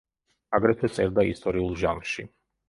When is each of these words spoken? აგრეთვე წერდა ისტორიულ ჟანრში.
აგრეთვე 0.59 0.89
წერდა 0.95 1.27
ისტორიულ 1.33 1.77
ჟანრში. 1.83 2.27